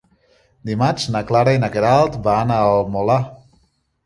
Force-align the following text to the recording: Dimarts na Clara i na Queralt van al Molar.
Dimarts 0.69 1.05
na 1.15 1.21
Clara 1.31 1.53
i 1.57 1.59
na 1.65 1.69
Queralt 1.77 2.17
van 2.29 2.55
al 2.57 2.83
Molar. 2.97 3.21